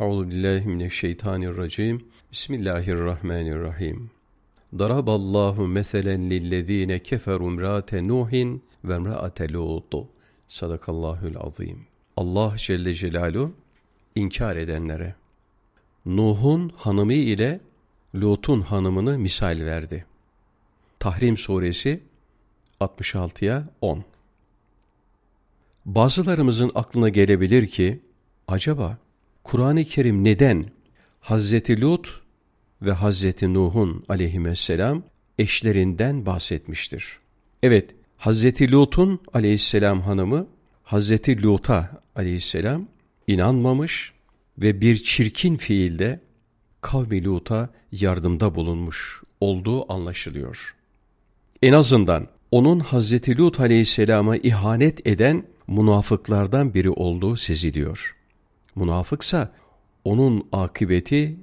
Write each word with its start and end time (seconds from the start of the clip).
Euzu 0.00 0.30
billahi 0.30 0.68
mineşşeytanirracim. 0.68 2.04
Bismillahirrahmanirrahim. 2.32 4.10
Daraballahu 4.78 5.68
meselen 5.68 6.30
lillezine 6.30 6.98
keferu 6.98 7.44
imraate 7.44 8.08
Nuhin 8.08 8.62
ve 8.84 8.96
imraate 8.96 9.52
Lut. 9.52 9.94
Sadakallahul 10.48 11.36
azim. 11.36 11.86
Allah 12.16 12.54
Celle 12.56 12.94
Celaluhu 12.94 13.52
inkar 14.14 14.56
edenlere 14.56 15.14
Nuh'un 16.06 16.72
hanımı 16.76 17.12
ile 17.12 17.60
Lut'un 18.14 18.60
hanımını 18.60 19.18
misal 19.18 19.60
verdi. 19.60 20.06
Tahrim 20.98 21.36
suresi 21.36 22.00
66'ya 22.80 23.64
10. 23.80 24.04
Bazılarımızın 25.86 26.72
aklına 26.74 27.08
gelebilir 27.08 27.66
ki 27.66 28.00
acaba 28.48 29.01
Kur'an-ı 29.44 29.84
Kerim 29.84 30.24
neden 30.24 30.66
Hazreti 31.20 31.80
Lut 31.80 32.20
ve 32.82 32.92
Hazreti 32.92 33.54
Nuh'un 33.54 34.04
aleyhisselam 34.08 35.02
eşlerinden 35.38 36.26
bahsetmiştir? 36.26 37.18
Evet, 37.62 37.94
Hazreti 38.16 38.72
Lut'un 38.72 39.20
aleyhisselam 39.32 40.00
hanımı 40.00 40.46
Hazreti 40.82 41.42
Lut'a 41.42 42.02
aleyhisselam 42.16 42.88
inanmamış 43.26 44.12
ve 44.58 44.80
bir 44.80 44.96
çirkin 44.96 45.56
fiilde 45.56 46.20
kavmi 46.80 47.24
Lut'a 47.24 47.70
yardımda 47.92 48.54
bulunmuş 48.54 49.22
olduğu 49.40 49.92
anlaşılıyor. 49.92 50.76
En 51.62 51.72
azından 51.72 52.28
onun 52.50 52.80
Hazreti 52.80 53.38
Lut 53.38 53.60
aleyhisselama 53.60 54.36
ihanet 54.36 55.06
eden 55.06 55.46
münafıklardan 55.66 56.74
biri 56.74 56.90
olduğu 56.90 57.36
seziliyor. 57.36 58.16
Münafıksa 58.76 59.52
onun 60.04 60.48
akıbeti 60.52 61.36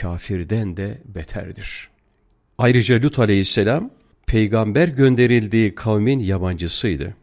kafirden 0.00 0.76
de 0.76 1.00
beterdir. 1.04 1.88
Ayrıca 2.58 3.02
Lut 3.02 3.18
aleyhisselam 3.18 3.90
peygamber 4.26 4.88
gönderildiği 4.88 5.74
kavmin 5.74 6.18
yabancısıydı. 6.18 7.14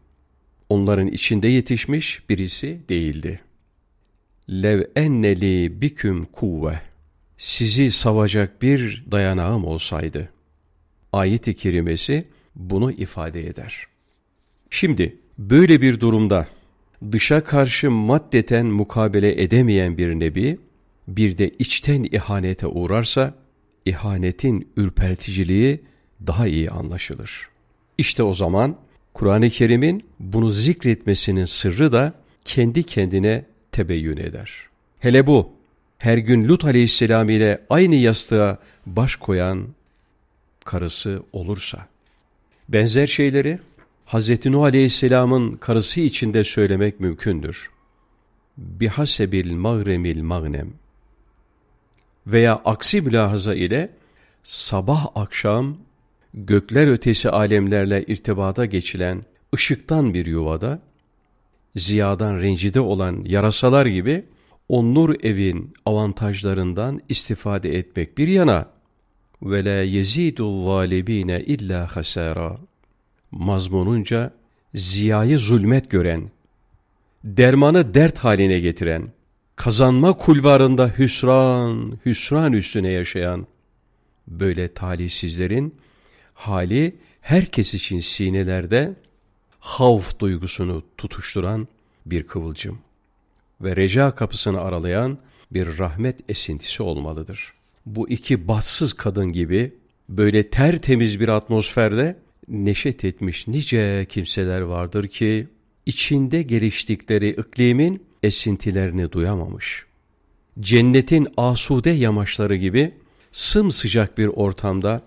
Onların 0.69 1.07
içinde 1.07 1.47
yetişmiş 1.47 2.29
birisi 2.29 2.79
değildi. 2.89 3.39
Lev 4.49 4.83
enneli 4.95 5.81
biküm 5.81 6.25
kuvve 6.25 6.81
sizi 7.37 7.91
savacak 7.91 8.61
bir 8.61 9.05
dayanağım 9.11 9.65
olsaydı. 9.65 10.29
Ayet-i 11.13 11.53
kerimesi 11.53 12.25
bunu 12.55 12.91
ifade 12.91 13.47
eder. 13.47 13.87
Şimdi 14.69 15.15
böyle 15.37 15.81
bir 15.81 15.99
durumda 15.99 16.47
dışa 17.11 17.43
karşı 17.43 17.91
maddeten 17.91 18.65
mukabele 18.65 19.43
edemeyen 19.43 19.97
bir 19.97 20.19
nebi, 20.19 20.57
bir 21.07 21.37
de 21.37 21.49
içten 21.49 22.03
ihanete 22.03 22.67
uğrarsa, 22.67 23.33
ihanetin 23.85 24.67
ürperticiliği 24.77 25.81
daha 26.27 26.47
iyi 26.47 26.69
anlaşılır. 26.69 27.49
İşte 27.97 28.23
o 28.23 28.33
zaman 28.33 28.75
Kur'an-ı 29.13 29.49
Kerim'in 29.49 30.05
bunu 30.19 30.49
zikretmesinin 30.49 31.45
sırrı 31.45 31.91
da 31.91 32.13
kendi 32.45 32.83
kendine 32.83 33.45
tebeyyün 33.71 34.17
eder. 34.17 34.51
Hele 34.99 35.27
bu, 35.27 35.49
her 35.97 36.17
gün 36.17 36.47
Lut 36.47 36.65
aleyhisselam 36.65 37.29
ile 37.29 37.61
aynı 37.69 37.95
yastığa 37.95 38.57
baş 38.85 39.15
koyan 39.15 39.67
karısı 40.65 41.23
olursa, 41.33 41.87
benzer 42.69 43.07
şeyleri 43.07 43.59
Hz. 44.07 44.45
Nuh 44.45 44.63
Aleyhisselam'ın 44.63 45.55
karısı 45.55 46.01
içinde 46.01 46.43
söylemek 46.43 46.99
mümkündür. 46.99 47.69
Bihasebil 48.57 49.53
magremil 49.53 50.21
magnem 50.21 50.73
veya 52.27 52.61
aksi 52.65 53.01
mülahaza 53.01 53.55
ile 53.55 53.89
sabah 54.43 55.07
akşam 55.15 55.77
gökler 56.33 56.87
ötesi 56.87 57.29
alemlerle 57.29 58.03
irtibata 58.03 58.65
geçilen 58.65 59.23
ışıktan 59.55 60.13
bir 60.13 60.25
yuvada, 60.25 60.79
ziyadan 61.75 62.39
rencide 62.39 62.79
olan 62.79 63.23
yarasalar 63.25 63.85
gibi 63.85 64.25
o 64.69 64.93
nur 64.93 65.15
evin 65.23 65.73
avantajlarından 65.85 67.01
istifade 67.09 67.77
etmek 67.77 68.17
bir 68.17 68.27
yana 68.27 68.65
ve 69.41 69.65
la 69.65 69.83
yezidul 69.83 70.65
zalimine 70.65 71.41
illa 71.41 71.95
hasara 71.95 72.57
mazmununca 73.31 74.33
ziyayı 74.75 75.39
zulmet 75.39 75.91
gören, 75.91 76.31
dermanı 77.23 77.93
dert 77.93 78.17
haline 78.17 78.59
getiren, 78.59 79.11
kazanma 79.55 80.13
kulvarında 80.13 80.87
hüsran, 80.97 81.99
hüsran 82.05 82.53
üstüne 82.53 82.89
yaşayan, 82.89 83.47
böyle 84.27 84.73
talihsizlerin 84.73 85.75
hali 86.33 86.95
herkes 87.21 87.73
için 87.73 87.99
sinelerde 87.99 88.95
havf 89.59 90.19
duygusunu 90.19 90.83
tutuşturan 90.97 91.67
bir 92.05 92.23
kıvılcım 92.23 92.79
ve 93.61 93.75
reca 93.75 94.15
kapısını 94.15 94.61
aralayan 94.61 95.17
bir 95.51 95.77
rahmet 95.77 96.29
esintisi 96.29 96.83
olmalıdır. 96.83 97.53
Bu 97.85 98.09
iki 98.09 98.47
bahtsız 98.47 98.93
kadın 98.93 99.31
gibi 99.31 99.73
böyle 100.09 100.49
tertemiz 100.49 101.19
bir 101.19 101.27
atmosferde 101.27 102.15
neşet 102.47 103.05
etmiş 103.05 103.47
nice 103.47 104.05
kimseler 104.09 104.61
vardır 104.61 105.07
ki 105.07 105.47
içinde 105.85 106.41
geliştikleri 106.41 107.29
iklimin 107.29 108.03
esintilerini 108.23 109.11
duyamamış. 109.11 109.85
Cennetin 110.59 111.27
asude 111.37 111.89
yamaçları 111.89 112.55
gibi 112.55 112.93
sımsıcak 113.31 114.17
bir 114.17 114.27
ortamda 114.27 115.01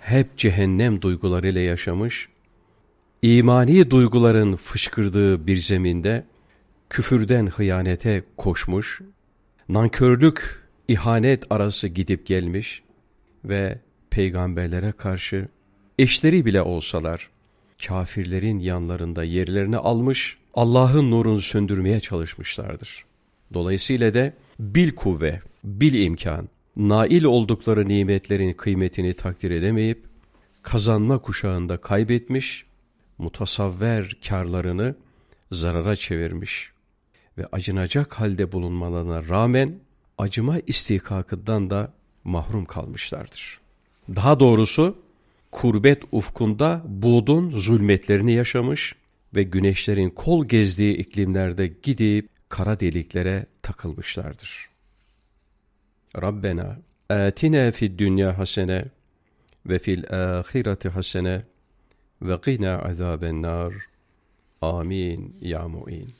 hep 0.00 0.36
cehennem 0.36 1.02
duygularıyla 1.02 1.60
yaşamış, 1.60 2.28
imani 3.22 3.90
duyguların 3.90 4.56
fışkırdığı 4.56 5.46
bir 5.46 5.56
zeminde 5.56 6.24
küfürden 6.90 7.46
hıyanete 7.46 8.22
koşmuş, 8.36 9.00
nankörlük, 9.68 10.62
ihanet 10.88 11.52
arası 11.52 11.88
gidip 11.88 12.26
gelmiş 12.26 12.82
ve 13.44 13.78
peygamberlere 14.10 14.92
karşı 14.92 15.48
eşleri 15.98 16.44
bile 16.44 16.62
olsalar 16.62 17.30
kafirlerin 17.86 18.58
yanlarında 18.58 19.24
yerlerini 19.24 19.76
almış, 19.76 20.38
Allah'ın 20.54 21.10
nurunu 21.10 21.40
söndürmeye 21.40 22.00
çalışmışlardır. 22.00 23.04
Dolayısıyla 23.54 24.14
da 24.14 24.32
bil 24.60 24.90
kuvve, 24.94 25.40
bil 25.64 25.94
imkan, 25.94 26.48
nail 26.76 27.24
oldukları 27.24 27.88
nimetlerin 27.88 28.52
kıymetini 28.52 29.14
takdir 29.14 29.50
edemeyip, 29.50 30.04
kazanma 30.62 31.18
kuşağında 31.18 31.76
kaybetmiş, 31.76 32.64
mutasavver 33.18 34.16
karlarını 34.28 34.94
zarara 35.52 35.96
çevirmiş 35.96 36.70
ve 37.38 37.46
acınacak 37.52 38.20
halde 38.20 38.52
bulunmalarına 38.52 39.28
rağmen 39.28 39.74
acıma 40.18 40.58
istihkakından 40.66 41.70
da 41.70 41.92
mahrum 42.24 42.64
kalmışlardır. 42.64 43.60
Daha 44.16 44.40
doğrusu 44.40 45.05
kurbet 45.56 46.02
ufkunda 46.12 46.82
buğdun 46.88 47.50
zulmetlerini 47.50 48.32
yaşamış 48.32 48.94
ve 49.34 49.42
güneşlerin 49.42 50.10
kol 50.10 50.48
gezdiği 50.48 50.96
iklimlerde 50.96 51.66
gidip 51.82 52.28
kara 52.48 52.80
deliklere 52.80 53.46
takılmışlardır. 53.62 54.68
Rabbena 56.22 56.78
atina 57.08 57.70
fid 57.70 57.98
dünya 57.98 58.38
hasene 58.38 58.84
ve 59.66 59.78
fil 59.78 60.04
ahireti 60.10 60.88
hasene 60.88 61.42
ve 62.22 62.40
qina 62.40 62.78
azaben 62.78 63.42
nar. 63.42 63.74
Amin 64.60 65.36
ya 65.40 65.68
mu'in. 65.68 66.14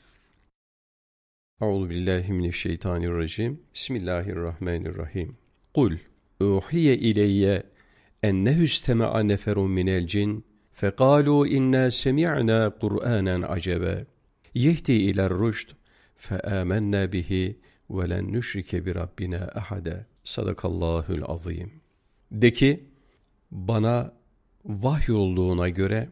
Euzu 1.61 1.91
billahi 1.91 2.33
mineşşeytanirracim. 2.33 3.61
Bismillahirrahmanirrahim. 3.75 5.37
Kul 5.75 5.93
uhiye 6.41 6.97
ileyye 6.97 7.63
ennehu 8.29 8.63
istema'a 8.63 9.21
neferun 9.21 9.71
minel 9.71 10.07
cin 10.07 10.45
fekalu 10.73 11.47
inna 11.47 11.91
semi'na 11.91 12.71
Kur'anen 12.81 13.43
acebe 13.43 14.07
yehdi 14.55 14.93
iler 14.93 15.31
rüşd 15.31 15.69
feâmennâ 16.17 17.13
bihi 17.13 17.57
ve 17.91 18.11
len 18.11 18.33
nüşrike 18.33 18.87
bi 18.87 18.95
rabbina 18.95 19.51
ahade 19.55 20.07
sadakallahul 20.25 21.23
azim 21.27 21.71
de 22.33 22.53
ki 22.53 22.85
bana 23.51 24.13
vahyolduğuna 24.65 25.69
göre 25.69 26.09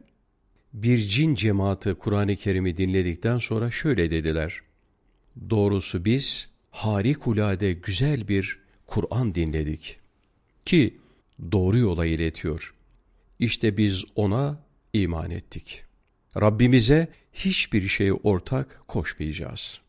bir 0.73 0.99
cin 0.99 1.35
cemaati 1.35 1.95
Kur'an-ı 1.95 2.37
Kerim'i 2.37 2.77
dinledikten 2.77 3.39
sonra 3.39 3.71
şöyle 3.71 4.11
dediler. 4.11 4.61
Doğrusu 5.51 6.05
biz 6.05 6.49
harikulade 6.71 7.73
güzel 7.73 8.29
bir 8.29 8.59
Kur'an 8.87 9.35
dinledik. 9.35 9.99
Ki 10.65 10.95
doğru 11.53 11.79
yola 11.79 12.07
iletiyor. 12.07 12.75
İşte 13.39 13.77
biz 13.77 14.05
ona 14.15 14.63
iman 14.93 15.31
ettik. 15.31 15.85
Rabbimize 16.41 17.09
hiçbir 17.33 17.89
şey 17.89 18.13
ortak 18.23 18.81
koşmayacağız. 18.89 19.81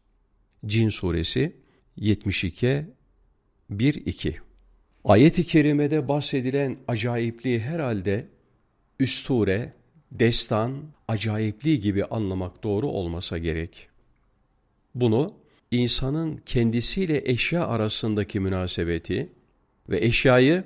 Cin 0.66 0.90
suresi 0.90 1.56
72 1.98 2.86
1 3.70 3.94
2 4.06 4.38
Ayet-i 5.06 5.44
kerimede 5.44 6.08
bahsedilen 6.08 6.78
acayipliği 6.88 7.60
herhalde 7.60 8.28
üsture, 9.00 9.74
destan, 10.12 10.74
acayipliği 11.08 11.80
gibi 11.80 12.06
anlamak 12.06 12.64
doğru 12.64 12.88
olmasa 12.88 13.38
gerek. 13.38 13.90
Bunu 14.96 15.34
insanın 15.72 16.42
kendisiyle 16.46 17.22
eşya 17.26 17.68
arasındaki 17.68 18.40
münasebeti 18.40 19.30
ve 19.90 20.06
eşyayı 20.06 20.64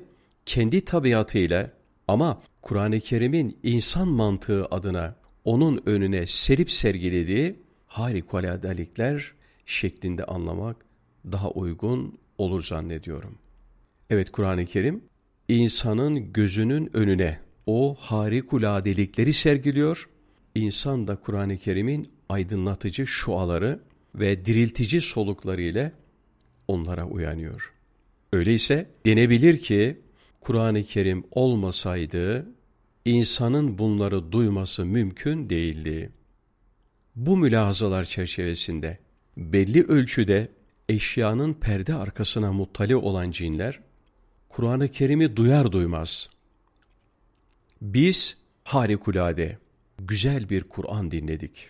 kendi 0.50 0.82
tabiatıyla 0.82 1.72
ama 2.08 2.42
Kur'an-ı 2.62 3.00
Kerim'in 3.00 3.58
insan 3.64 4.08
mantığı 4.08 4.66
adına 4.66 5.16
onun 5.46 5.82
önüne 5.86 6.28
serip 6.28 6.72
sergilediği 6.72 7.56
harikuladelikler 7.88 9.32
şeklinde 9.66 10.24
anlamak 10.24 10.86
daha 11.32 11.52
uygun 11.52 12.18
olur 12.38 12.64
zannediyorum. 12.64 13.38
Evet 14.10 14.32
Kur'an-ı 14.32 14.66
Kerim 14.66 15.04
insanın 15.48 16.34
gözünün 16.34 16.90
önüne 16.94 17.40
o 17.66 17.96
harikuladelikleri 18.00 19.34
sergiliyor. 19.34 20.10
İnsan 20.56 21.08
da 21.08 21.16
Kur'an-ı 21.16 21.58
Kerim'in 21.58 22.10
aydınlatıcı 22.30 23.08
şuaları 23.08 23.80
ve 24.16 24.46
diriltici 24.46 25.02
solukları 25.02 25.62
ile 25.62 25.92
onlara 26.68 27.06
uyanıyor. 27.06 27.74
Öyleyse 28.34 28.90
denebilir 29.06 29.62
ki 29.62 29.98
Kur'an-ı 30.42 30.84
Kerim 30.84 31.24
olmasaydı 31.32 32.46
insanın 33.06 33.78
bunları 33.78 34.32
duyması 34.32 34.86
mümkün 34.86 35.50
değildi. 35.50 36.12
Bu 37.16 37.38
mülahazalar 37.38 38.04
çerçevesinde 38.04 39.00
belli 39.38 39.84
ölçüde 39.84 40.52
eşyanın 40.90 41.54
perde 41.54 41.94
arkasına 41.94 42.54
muttali 42.54 42.96
olan 42.96 43.32
cinler 43.32 43.80
Kur'an-ı 44.50 44.88
Kerim'i 44.88 45.36
duyar 45.36 45.72
duymaz. 45.72 46.30
Biz 47.82 48.38
harikulade, 48.64 49.58
güzel 50.00 50.50
bir 50.50 50.64
Kur'an 50.64 51.12
dinledik 51.12 51.70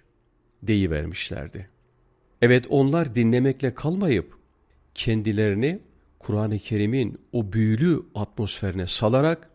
deyivermişlerdi. 0.64 1.70
Evet 2.42 2.66
onlar 2.70 3.16
dinlemekle 3.16 3.74
kalmayıp 3.74 4.38
kendilerini 4.96 5.80
Kur'an-ı 6.20 6.60
Kerim'in 6.60 7.18
o 7.32 7.54
büyülü 7.54 8.02
atmosferine 8.16 8.88
salarak 8.88 9.50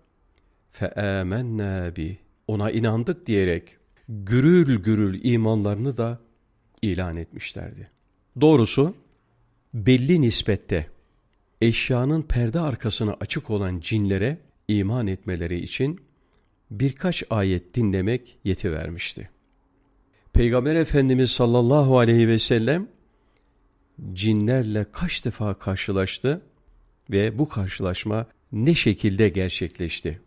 feemennâ 0.70 1.96
bi 1.96 2.18
ona 2.48 2.70
inandık 2.70 3.26
diyerek 3.26 3.76
gürül 4.08 4.82
gürül 4.82 5.24
imanlarını 5.24 5.96
da 5.96 6.20
ilan 6.82 7.16
etmişlerdi. 7.16 7.90
Doğrusu 8.40 8.94
belli 9.74 10.20
nispette 10.20 10.86
eşyanın 11.60 12.22
perde 12.22 12.60
arkasına 12.60 13.16
açık 13.20 13.50
olan 13.50 13.80
cinlere 13.80 14.38
iman 14.68 15.06
etmeleri 15.06 15.60
için 15.60 16.00
birkaç 16.70 17.22
ayet 17.30 17.74
dinlemek 17.74 18.38
yetivermişti. 18.44 19.30
Peygamber 20.32 20.74
Efendimiz 20.74 21.30
sallallahu 21.30 21.98
aleyhi 21.98 22.28
ve 22.28 22.38
sellem 22.38 22.88
cinlerle 24.12 24.86
kaç 24.92 25.24
defa 25.24 25.54
karşılaştı 25.54 26.42
ve 27.10 27.38
bu 27.38 27.48
karşılaşma 27.48 28.26
ne 28.52 28.74
şekilde 28.74 29.28
gerçekleşti? 29.28 30.20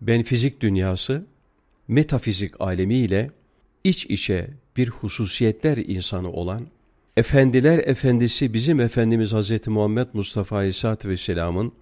Ben 0.00 0.22
fizik 0.22 0.60
dünyası, 0.60 1.26
metafizik 1.88 2.60
alemiyle 2.60 3.30
iç 3.84 4.06
içe 4.06 4.50
bir 4.76 4.88
hususiyetler 4.88 5.76
insanı 5.76 6.32
olan, 6.32 6.66
Efendiler 7.16 7.78
Efendisi 7.78 8.54
bizim 8.54 8.80
Efendimiz 8.80 9.32
Hz. 9.32 9.66
Muhammed 9.68 10.06
Mustafa 10.12 10.56
Aleyhisselatü 10.56 11.08
Vesselam'ın 11.08 11.72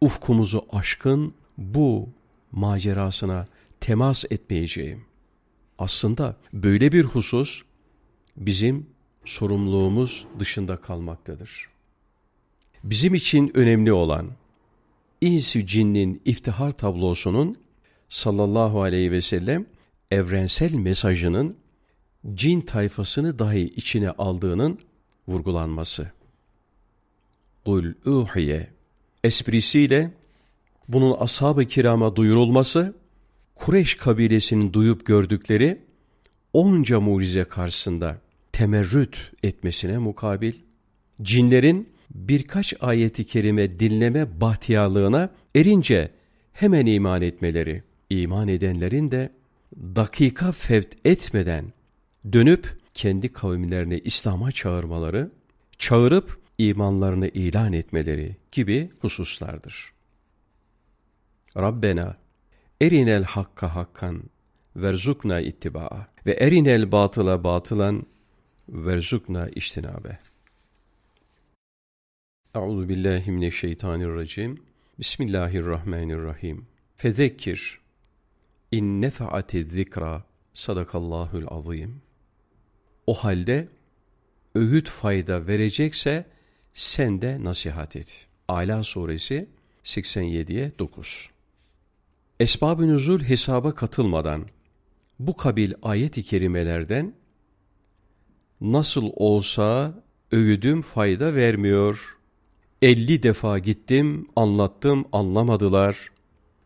ufkumuzu 0.00 0.66
aşkın 0.70 1.34
bu 1.58 2.08
macerasına 2.52 3.46
temas 3.80 4.24
etmeyeceğim. 4.30 5.04
Aslında 5.78 6.36
böyle 6.52 6.92
bir 6.92 7.04
husus 7.04 7.62
bizim 8.36 8.86
sorumluluğumuz 9.24 10.26
dışında 10.38 10.76
kalmaktadır. 10.76 11.73
Bizim 12.84 13.14
için 13.14 13.50
önemli 13.54 13.92
olan 13.92 14.30
insi 15.20 15.66
cinnin 15.66 16.22
iftihar 16.24 16.72
tablosunun 16.72 17.56
sallallahu 18.08 18.82
aleyhi 18.82 19.12
ve 19.12 19.20
sellem 19.20 19.66
evrensel 20.10 20.74
mesajının 20.74 21.56
cin 22.34 22.60
tayfasını 22.60 23.38
dahi 23.38 23.60
içine 23.60 24.10
aldığının 24.10 24.78
vurgulanması. 25.28 26.10
Kul 27.64 27.84
uhiye 28.06 28.70
esprisiyle 29.24 30.10
bunun 30.88 31.16
ashab-ı 31.18 31.64
kirama 31.64 32.16
duyurulması, 32.16 32.94
Kureş 33.54 33.94
kabilesinin 33.94 34.72
duyup 34.72 35.06
gördükleri 35.06 35.80
onca 36.52 37.00
mucize 37.00 37.44
karşısında 37.44 38.18
temerrüt 38.52 39.32
etmesine 39.42 39.98
mukabil, 39.98 40.52
cinlerin 41.22 41.93
birkaç 42.10 42.74
ayeti 42.80 43.26
kerime 43.26 43.80
dinleme 43.80 44.40
bahtiyarlığına 44.40 45.30
erince 45.54 46.10
hemen 46.52 46.86
iman 46.86 47.22
etmeleri, 47.22 47.82
iman 48.10 48.48
edenlerin 48.48 49.10
de 49.10 49.32
dakika 49.76 50.52
fevt 50.52 50.94
etmeden 51.04 51.72
dönüp 52.32 52.78
kendi 52.94 53.32
kavimlerini 53.32 53.98
İslam'a 53.98 54.52
çağırmaları, 54.52 55.30
çağırıp 55.78 56.38
imanlarını 56.58 57.28
ilan 57.28 57.72
etmeleri 57.72 58.36
gibi 58.52 58.90
hususlardır. 59.00 59.92
Rabbena 61.56 62.16
erinel 62.80 63.24
hakka 63.24 63.74
hakkan 63.74 64.22
verzukna 64.76 65.40
ittiba'a 65.40 66.06
ve 66.26 66.32
erinel 66.32 66.92
batıla 66.92 67.44
batılan 67.44 68.06
verzukna 68.68 69.48
iştinabe. 69.48 70.18
Euzu 72.54 72.88
billahi 72.88 73.30
mineşşeytanirracim. 73.30 74.62
Bismillahirrahmanirrahim. 74.98 76.66
Fezekkir 76.96 77.80
in 78.72 79.02
nefaati 79.02 79.64
zikra 79.64 80.24
sadakallahul 80.52 81.46
azim. 81.48 82.02
O 83.06 83.14
halde 83.14 83.68
öğüt 84.54 84.88
fayda 84.88 85.46
verecekse 85.46 86.26
sen 86.74 87.22
de 87.22 87.44
nasihat 87.44 87.96
et. 87.96 88.26
Ala 88.48 88.82
suresi 88.82 89.48
87'ye 89.84 90.72
9. 90.78 91.30
Esbab-ı 92.40 92.88
nüzul 92.88 93.20
hesaba 93.20 93.74
katılmadan 93.74 94.46
bu 95.18 95.36
kabil 95.36 95.72
ayet-i 95.82 96.22
kerimelerden 96.22 97.14
nasıl 98.60 99.10
olsa 99.14 99.94
öğüdüm 100.32 100.82
fayda 100.82 101.34
vermiyor. 101.34 102.18
Elli 102.84 103.22
defa 103.22 103.58
gittim, 103.58 104.26
anlattım, 104.36 105.04
anlamadılar. 105.12 106.10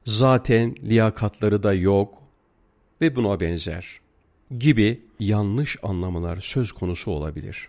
Zaten 0.04 0.75
liyakatları 0.82 1.62
da 1.62 1.75
yok 1.75 2.22
ve 3.00 3.16
buna 3.16 3.40
benzer 3.40 4.00
gibi 4.58 5.00
yanlış 5.20 5.76
anlamalar 5.82 6.40
söz 6.40 6.72
konusu 6.72 7.10
olabilir. 7.10 7.68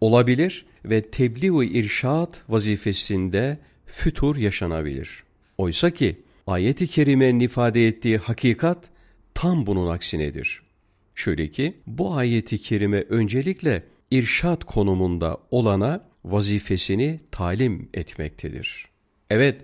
Olabilir 0.00 0.66
ve 0.84 1.10
tebliğ-i 1.10 1.66
irşat 1.66 2.42
vazifesinde 2.48 3.58
fütur 3.86 4.36
yaşanabilir. 4.36 5.24
Oysa 5.58 5.90
ki 5.90 6.12
ayet-i 6.46 6.86
kerimenin 6.86 7.40
ifade 7.40 7.86
ettiği 7.86 8.18
hakikat 8.18 8.90
tam 9.34 9.66
bunun 9.66 9.88
aksinedir. 9.88 10.62
Şöyle 11.14 11.50
ki 11.50 11.76
bu 11.86 12.14
ayeti 12.16 12.58
kerime 12.58 13.04
öncelikle 13.08 13.82
irşat 14.10 14.64
konumunda 14.64 15.38
olana 15.50 16.11
vazifesini 16.24 17.20
talim 17.30 17.88
etmektedir. 17.94 18.88
Evet, 19.30 19.60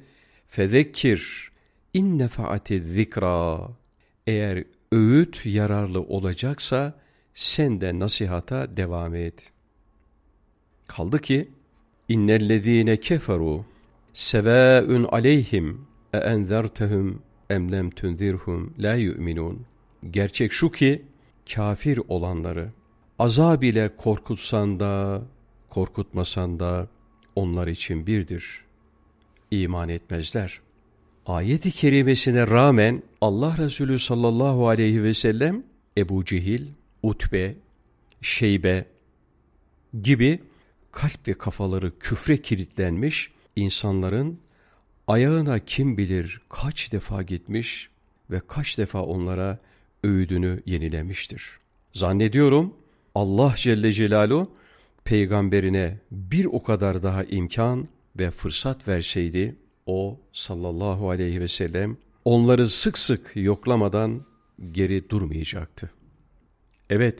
fezekkir 0.46 1.50
inne 1.94 2.28
faati 2.28 2.82
zikra 2.82 3.68
eğer 4.26 4.64
öğüt 4.92 5.46
yararlı 5.46 6.00
olacaksa 6.00 6.94
sen 7.34 7.80
de 7.80 7.98
nasihata 7.98 8.76
devam 8.76 9.14
et. 9.14 9.52
Kaldı 10.86 11.20
ki 11.20 11.48
innellezîne 12.08 12.96
keferu 12.96 13.64
sevâün 14.12 15.04
aleyhim 15.04 15.86
e 16.12 16.18
enzertehum 16.18 17.22
em 17.50 17.72
lem 17.72 17.90
tunzirhum 17.90 18.74
la 18.78 18.94
yu'minun. 18.94 19.66
Gerçek 20.10 20.52
şu 20.52 20.70
ki 20.72 21.04
kafir 21.54 22.00
olanları 22.08 22.68
azab 23.18 23.62
ile 23.62 23.96
korkutsan 23.96 24.80
da 24.80 25.22
korkutmasan 25.70 26.60
da 26.60 26.88
onlar 27.34 27.66
için 27.66 28.06
birdir. 28.06 28.64
İman 29.50 29.88
etmezler. 29.88 30.60
Ayet-i 31.26 31.70
kerimesine 31.70 32.46
rağmen 32.46 33.02
Allah 33.20 33.58
Resulü 33.58 33.98
sallallahu 33.98 34.68
aleyhi 34.68 35.02
ve 35.02 35.14
sellem 35.14 35.62
Ebu 35.98 36.24
Cehil, 36.24 36.66
Utbe, 37.02 37.54
Şeybe 38.22 38.84
gibi 40.02 40.40
kalp 40.92 41.28
ve 41.28 41.34
kafaları 41.34 41.98
küfre 41.98 42.42
kilitlenmiş 42.42 43.30
insanların 43.56 44.38
ayağına 45.06 45.58
kim 45.58 45.98
bilir 45.98 46.40
kaç 46.48 46.92
defa 46.92 47.22
gitmiş 47.22 47.88
ve 48.30 48.40
kaç 48.48 48.78
defa 48.78 49.02
onlara 49.02 49.58
öğüdünü 50.04 50.62
yenilemiştir. 50.66 51.58
Zannediyorum 51.92 52.74
Allah 53.14 53.54
Celle 53.56 53.92
Celaluhu 53.92 54.50
peygamberine 55.08 55.98
bir 56.10 56.44
o 56.44 56.62
kadar 56.62 57.02
daha 57.02 57.24
imkan 57.24 57.88
ve 58.18 58.30
fırsat 58.30 58.88
verseydi 58.88 59.56
o 59.86 60.20
sallallahu 60.32 61.10
aleyhi 61.10 61.40
ve 61.40 61.48
sellem 61.48 61.96
onları 62.24 62.68
sık 62.68 62.98
sık 62.98 63.32
yoklamadan 63.34 64.20
geri 64.72 65.10
durmayacaktı. 65.10 65.90
Evet, 66.90 67.18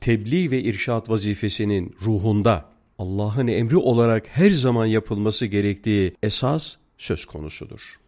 tebliğ 0.00 0.50
ve 0.50 0.62
irşat 0.62 1.10
vazifesinin 1.10 1.96
ruhunda 2.02 2.68
Allah'ın 2.98 3.46
emri 3.46 3.76
olarak 3.76 4.26
her 4.28 4.50
zaman 4.50 4.86
yapılması 4.86 5.46
gerektiği 5.46 6.14
esas 6.22 6.76
söz 6.98 7.24
konusudur. 7.24 8.00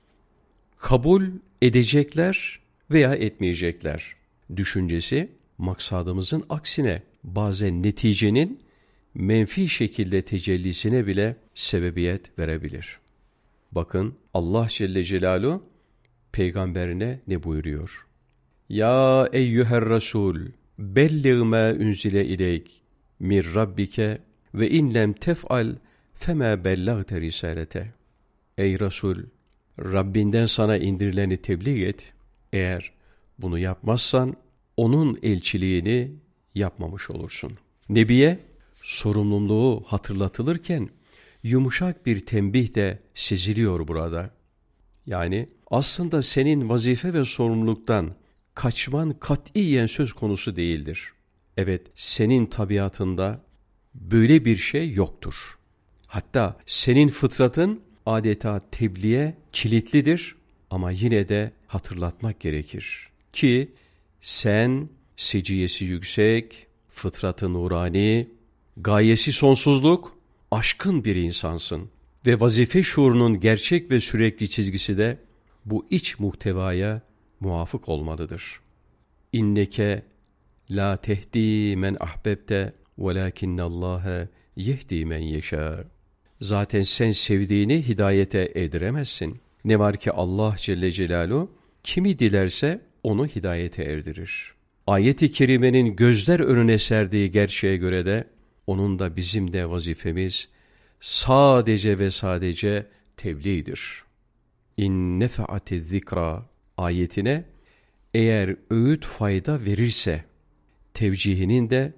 Kabul 0.78 1.22
edecekler 1.62 2.60
veya 2.90 3.14
etmeyecekler 3.14 4.16
düşüncesi 4.56 5.28
maksadımızın 5.58 6.44
aksine 6.50 7.02
bazen 7.24 7.82
neticenin 7.82 8.58
menfi 9.14 9.68
şekilde 9.68 10.22
tecellisine 10.22 11.06
bile 11.06 11.36
sebebiyet 11.54 12.38
verebilir. 12.38 12.98
Bakın 13.72 14.14
Allah 14.34 14.66
Celle 14.70 15.04
Celaluhu 15.04 15.62
peygamberine 16.32 17.20
ne 17.26 17.42
buyuruyor? 17.42 18.06
Ya 18.68 19.28
eyyüher 19.32 19.88
Resul 19.88 20.36
belliğ 20.78 21.44
ma 21.44 21.70
unzile 21.70 22.26
ileyk 22.26 22.82
mir 23.18 23.54
rabbike 23.54 24.18
ve 24.54 24.70
in 24.70 24.94
lem 24.94 25.12
tef'al 25.12 25.74
fema 26.14 26.64
bellagte 26.64 27.20
risalete. 27.20 27.92
Ey 28.58 28.80
Resul 28.80 29.16
Rabbinden 29.78 30.46
sana 30.46 30.76
indirileni 30.76 31.36
tebliğ 31.36 31.84
et. 31.84 32.12
Eğer 32.52 32.92
bunu 33.38 33.58
yapmazsan 33.58 34.36
onun 34.76 35.18
elçiliğini 35.22 36.10
yapmamış 36.54 37.10
olursun. 37.10 37.52
Nebiye 37.88 38.38
sorumluluğu 38.82 39.84
hatırlatılırken 39.86 40.88
yumuşak 41.42 42.06
bir 42.06 42.26
tembih 42.26 42.74
de 42.74 42.98
seziliyor 43.14 43.88
burada. 43.88 44.30
Yani 45.06 45.46
aslında 45.70 46.22
senin 46.22 46.68
vazife 46.68 47.14
ve 47.14 47.24
sorumluluktan 47.24 48.14
kaçman 48.54 49.12
katiyen 49.20 49.86
söz 49.86 50.12
konusu 50.12 50.56
değildir. 50.56 51.12
Evet, 51.56 51.82
senin 51.94 52.46
tabiatında 52.46 53.40
böyle 53.94 54.44
bir 54.44 54.56
şey 54.56 54.92
yoktur. 54.92 55.34
Hatta 56.06 56.56
senin 56.66 57.08
fıtratın 57.08 57.80
adeta 58.06 58.60
tebliğe 58.70 59.34
kilitlidir 59.52 60.36
ama 60.70 60.90
yine 60.90 61.28
de 61.28 61.52
hatırlatmak 61.66 62.40
gerekir. 62.40 63.08
Ki 63.32 63.72
sen 64.20 64.88
seciyesi 65.16 65.84
yüksek, 65.84 66.66
fıtratı 66.90 67.52
nurani, 67.52 68.28
gayesi 68.76 69.32
sonsuzluk, 69.32 70.16
aşkın 70.50 71.04
bir 71.04 71.16
insansın. 71.16 71.90
Ve 72.26 72.40
vazife 72.40 72.82
şuurunun 72.82 73.40
gerçek 73.40 73.90
ve 73.90 74.00
sürekli 74.00 74.50
çizgisi 74.50 74.98
de 74.98 75.18
bu 75.64 75.86
iç 75.90 76.18
muhtevaya 76.18 77.02
muvafık 77.40 77.88
olmalıdır. 77.88 78.60
İnneke 79.32 80.02
la 80.70 80.96
tehdi 80.96 81.76
men 81.76 81.96
ahbebte 82.00 82.72
velakinnallâhe 82.98 84.28
yehdi 84.56 85.06
men 85.06 85.18
yeşâ. 85.18 85.84
Zaten 86.40 86.82
sen 86.82 87.12
sevdiğini 87.12 87.88
hidayete 87.88 88.52
erdiremezsin. 88.54 89.40
Ne 89.64 89.78
var 89.78 89.96
ki 89.96 90.12
Allah 90.12 90.54
Celle 90.58 90.92
Celaluhu 90.92 91.50
kimi 91.84 92.18
dilerse 92.18 92.80
onu 93.02 93.26
hidayete 93.26 93.82
erdirir. 93.82 94.54
Ayet-i 94.86 95.32
kerimenin 95.32 95.96
gözler 95.96 96.40
önüne 96.40 96.78
serdiği 96.78 97.30
gerçeğe 97.30 97.76
göre 97.76 98.06
de 98.06 98.24
onun 98.70 98.98
da 98.98 99.16
bizim 99.16 99.52
de 99.52 99.70
vazifemiz 99.70 100.48
sadece 101.00 101.98
ve 101.98 102.10
sadece 102.10 102.86
tebliğdir. 103.16 104.02
İn 104.76 105.20
nefaati 105.20 105.80
zikra 105.80 106.42
ayetine 106.76 107.44
eğer 108.14 108.56
öğüt 108.70 109.04
fayda 109.04 109.64
verirse 109.64 110.24
tevcihinin 110.94 111.70
de 111.70 111.94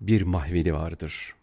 bir 0.00 0.22
mahvili 0.22 0.74
vardır. 0.74 1.34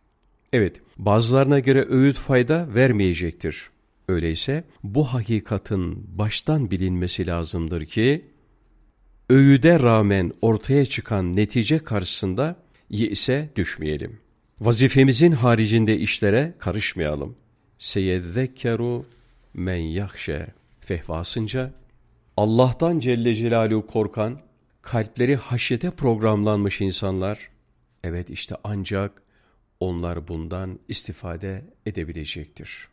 Evet, 0.54 0.82
bazılarına 0.98 1.60
göre 1.60 1.86
öğüt 1.90 2.18
fayda 2.18 2.76
vermeyecektir. 2.76 3.70
Öyleyse 4.08 4.64
bu 4.84 5.06
hakikatin 5.06 6.18
baştan 6.18 6.72
bilinmesi 6.72 7.28
lazımdır 7.28 7.86
ki, 7.86 8.26
öğüde 9.30 9.80
rağmen 9.80 10.32
ortaya 10.42 10.86
çıkan 10.86 11.36
netice 11.36 11.80
karşısında 11.80 12.56
ise 12.90 13.50
düşmeyelim. 13.56 14.23
Vazifemizin 14.64 15.32
haricinde 15.32 15.98
işlere 15.98 16.54
karışmayalım. 16.60 17.36
Seyezzekkeru 17.78 19.06
men 19.54 19.76
yahşe. 19.76 20.48
Fehvasınca 20.80 21.72
Allah'tan 22.38 23.00
Celle 23.00 23.36
Celaluhu 23.36 23.88
korkan, 23.88 24.42
kalpleri 24.82 25.36
haşyete 25.36 25.92
programlanmış 25.92 26.82
insanlar, 26.82 27.50
evet 28.04 28.30
işte 28.30 28.56
ancak 28.64 29.24
onlar 29.80 30.28
bundan 30.28 30.80
istifade 30.88 31.66
edebilecektir. 31.86 32.88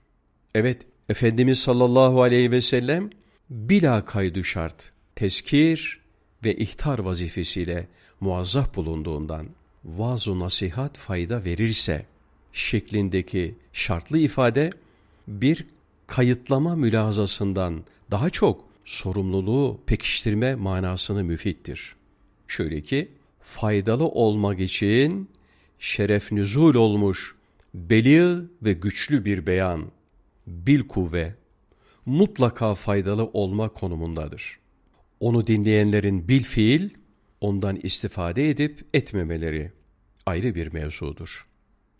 Evet, 0.54 0.86
Efendimiz 1.08 1.58
sallallahu 1.58 2.22
aleyhi 2.22 2.52
ve 2.52 2.60
sellem 2.60 3.10
bila 3.50 4.04
kaydı 4.04 4.44
şart, 4.44 4.92
tezkir 5.16 6.00
ve 6.44 6.56
ihtar 6.56 6.98
vazifesiyle 6.98 7.88
muazzaf 8.20 8.76
bulunduğundan 8.76 9.46
vaaz 9.84 10.28
nasihat 10.28 10.98
fayda 10.98 11.44
verirse 11.44 12.06
şeklindeki 12.52 13.54
şartlı 13.72 14.18
ifade 14.18 14.70
bir 15.28 15.66
kayıtlama 16.06 16.76
mülazasından 16.76 17.84
daha 18.10 18.30
çok 18.30 18.64
sorumluluğu 18.84 19.80
pekiştirme 19.86 20.54
manasını 20.54 21.24
müfittir. 21.24 21.96
Şöyle 22.48 22.82
ki, 22.82 23.08
faydalı 23.40 24.08
olmak 24.08 24.60
için 24.60 25.28
şeref 25.78 26.32
nüzul 26.32 26.74
olmuş, 26.74 27.34
beli 27.74 28.36
ve 28.62 28.72
güçlü 28.72 29.24
bir 29.24 29.46
beyan, 29.46 29.86
bil 30.46 30.88
kuvve, 30.88 31.34
mutlaka 32.06 32.74
faydalı 32.74 33.24
olma 33.24 33.68
konumundadır. 33.68 34.58
Onu 35.20 35.46
dinleyenlerin 35.46 36.28
bil 36.28 36.42
fiil, 36.42 36.90
ondan 37.40 37.76
istifade 37.82 38.50
edip 38.50 38.86
etmemeleri 38.94 39.72
ayrı 40.26 40.54
bir 40.54 40.72
mevzudur. 40.72 41.46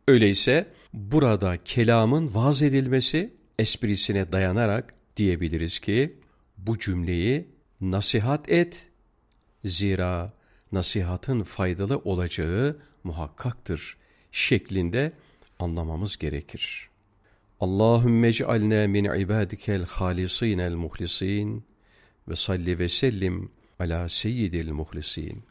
Öyleyse 0.08 0.66
burada 0.92 1.64
kelamın 1.64 2.34
vaz 2.34 2.62
edilmesi 2.62 3.34
esprisine 3.58 4.32
dayanarak 4.32 4.94
diyebiliriz 5.16 5.78
ki 5.78 6.18
bu 6.58 6.78
cümleyi 6.78 7.48
nasihat 7.80 8.48
et 8.48 8.86
zira 9.64 10.32
nasihatın 10.72 11.42
faydalı 11.42 11.98
olacağı 11.98 12.76
muhakkaktır 13.04 13.96
şeklinde 14.32 15.12
anlamamız 15.58 16.18
gerekir. 16.18 16.88
Allahümme 17.60 18.32
cealna 18.32 18.88
min 18.88 19.04
ibadikel 19.04 19.84
halisinel 19.84 20.74
muhlisin 20.74 21.64
ve 22.28 22.36
salli 22.36 22.78
ve 22.78 22.88
sellim 22.88 23.50
ala 23.80 24.08
seyyidil 24.08 24.72
muhlisin. 24.72 25.42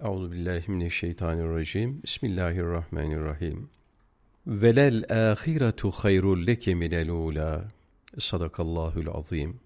Euzu 0.00 0.32
billahi 0.32 0.70
mineşşeytanirracim. 0.70 2.02
Bismillahirrahmanirrahim. 2.02 3.70
Velel 4.46 5.04
ahiretu 5.10 5.90
hayrul 5.90 6.46
leke 6.46 6.74
minel 6.74 7.08
ula. 7.08 7.64
Sadakallahul 8.18 9.06
azim. 9.14 9.60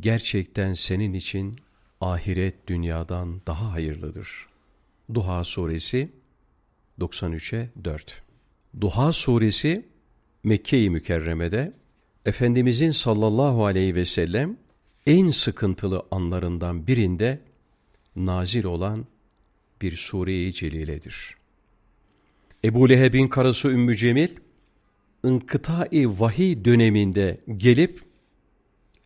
Gerçekten 0.00 0.74
senin 0.74 1.12
için 1.14 1.56
ahiret 2.00 2.66
dünyadan 2.66 3.40
daha 3.46 3.72
hayırlıdır. 3.72 4.48
Duha 5.14 5.44
suresi 5.44 6.12
93'e 7.00 7.68
4. 7.84 8.22
Duha 8.80 9.12
suresi 9.12 9.86
Mekke-i 10.44 10.90
Mükerreme'de 10.90 11.72
Efendimizin 12.26 12.90
sallallahu 12.90 13.66
aleyhi 13.66 13.94
ve 13.94 14.04
sellem 14.04 14.56
en 15.06 15.30
sıkıntılı 15.30 16.06
anlarından 16.10 16.86
birinde 16.86 17.40
nazil 18.16 18.64
olan 18.64 19.06
bir 19.82 19.96
sure-i 19.96 20.52
celiledir. 20.52 21.36
Ebu 22.64 22.88
Leheb'in 22.88 23.28
karısı 23.28 23.68
Ümmü 23.68 23.96
Cemil, 23.96 24.28
ınkıta-i 25.24 26.20
vahiy 26.20 26.64
döneminde 26.64 27.40
gelip, 27.56 28.02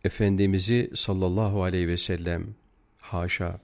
Efendimiz'i 0.03 0.91
sallallahu 0.95 1.63
aleyhi 1.63 1.87
ve 1.87 1.97
sellem 1.97 2.47
haşa 2.97 3.59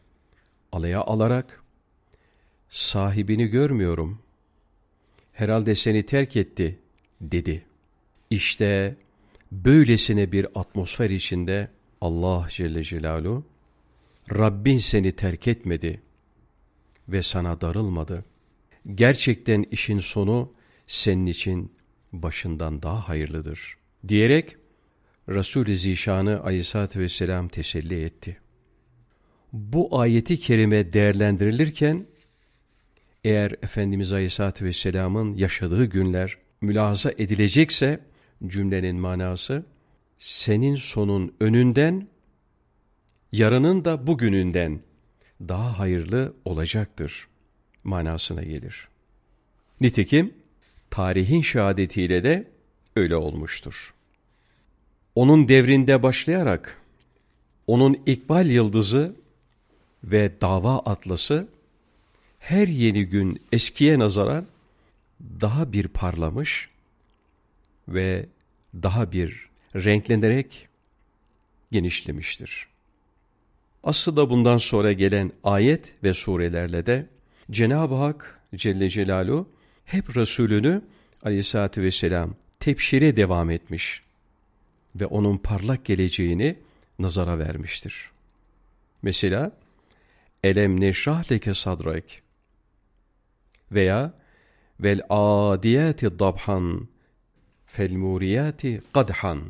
alaya 0.72 1.02
alarak, 1.02 1.64
sahibini 2.70 3.48
görmüyorum, 3.48 4.20
herhalde 5.34 5.76
seni 5.76 6.06
terk 6.06 6.36
etti 6.36 6.80
dedi. 7.22 7.66
İşte 8.30 8.96
böylesine 9.52 10.32
bir 10.32 10.48
atmosfer 10.56 11.10
içinde 11.10 11.70
Allah 12.04 12.48
Celle 12.50 12.84
Celaluhu 12.84 13.44
Rabbin 14.32 14.78
seni 14.78 15.12
terk 15.12 15.48
etmedi 15.48 16.02
ve 17.10 17.24
sana 17.24 17.62
darılmadı. 17.62 18.26
Gerçekten 18.96 19.66
işin 19.72 20.00
sonu 20.00 20.54
senin 20.88 21.26
için 21.26 21.72
başından 22.14 22.82
daha 22.82 23.10
hayırlıdır. 23.10 23.78
Diyerek 24.08 24.56
Resul-i 25.30 25.78
Zişan'ı 25.78 26.44
aleyhissalatü 26.44 27.00
vesselam 27.00 27.48
teselli 27.48 28.04
etti. 28.04 28.38
Bu 29.54 30.00
ayeti 30.00 30.40
kerime 30.40 30.94
değerlendirilirken 30.94 32.06
eğer 33.24 33.52
Efendimiz 33.52 34.14
Aleyhisselatü 34.14 34.66
Vesselam'ın 34.66 35.36
yaşadığı 35.36 35.86
günler 35.86 36.38
mülahaza 36.62 37.12
edilecekse 37.12 38.00
cümlenin 38.48 38.96
manası 38.96 39.66
senin 40.24 40.76
sonun 40.76 41.36
önünden 41.40 42.08
yarının 43.32 43.86
da 43.86 44.08
bugününden 44.08 44.80
daha 45.42 45.80
hayırlı 45.80 46.34
olacaktır 46.46 47.28
manasına 47.84 48.44
gelir. 48.44 48.88
Nitekim 49.82 50.34
tarihin 50.90 51.42
şehadetiyle 51.42 52.24
de 52.24 52.52
öyle 52.96 53.16
olmuştur. 53.16 53.94
Onun 55.16 55.48
devrinde 55.50 56.04
başlayarak 56.04 56.82
onun 57.68 57.98
ikbal 58.06 58.50
yıldızı 58.50 59.16
ve 60.04 60.32
dava 60.42 60.80
atlası 60.80 61.48
her 62.40 62.68
yeni 62.68 63.06
gün 63.06 63.42
eskiye 63.52 64.00
nazaran 64.00 64.46
daha 65.22 65.74
bir 65.74 65.88
parlamış 65.88 66.70
ve 67.88 68.26
daha 68.74 69.12
bir 69.12 69.53
renklenerek 69.76 70.68
genişlemiştir. 71.72 72.68
Aslında 73.84 74.30
bundan 74.30 74.58
sonra 74.58 74.94
gelen 74.94 75.32
ayet 75.44 75.94
ve 76.04 76.14
surelerle 76.14 76.86
de 76.86 77.08
Cenab-ı 77.52 77.96
Hak 77.96 78.42
Celle 78.56 78.90
Celaluhu 78.90 79.50
hep 79.86 80.18
Resulünü 80.18 80.82
aleyhissalatü 81.24 81.82
vesselam 81.82 82.36
tepşire 82.60 83.16
devam 83.16 83.50
etmiş 83.50 84.02
ve 84.96 85.06
onun 85.06 85.38
parlak 85.38 85.86
geleceğini 85.86 86.56
nazara 87.00 87.40
vermiştir. 87.40 88.12
Mesela 89.02 89.52
Elem 90.44 90.80
neşrah 90.80 91.32
leke 91.32 91.54
sadrak 91.54 92.04
veya 93.72 94.14
vel 94.80 95.02
adiyati 95.10 96.20
dabhan 96.20 96.88
fel 97.66 97.92
muriyati 97.92 98.82
kadhan 98.94 99.42